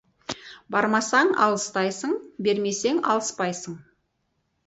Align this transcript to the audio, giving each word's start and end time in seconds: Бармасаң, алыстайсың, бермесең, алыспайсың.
Бармасаң, 0.75 1.29
алыстайсың, 1.47 2.15
бермесең, 2.47 2.97
алыспайсың. 3.13 3.77